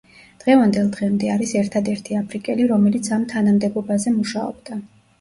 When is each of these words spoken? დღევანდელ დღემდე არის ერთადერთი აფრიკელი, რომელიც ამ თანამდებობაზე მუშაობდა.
დღევანდელ 0.43 0.89
დღემდე 0.95 1.29
არის 1.35 1.53
ერთადერთი 1.61 2.19
აფრიკელი, 2.23 2.69
რომელიც 2.75 3.13
ამ 3.21 3.31
თანამდებობაზე 3.37 4.19
მუშაობდა. 4.21 4.85